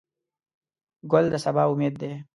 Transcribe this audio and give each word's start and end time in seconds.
ګل 1.11 1.25
د 1.31 1.35
سبا 1.45 1.63
امید 1.71 1.93
دی. 2.01 2.11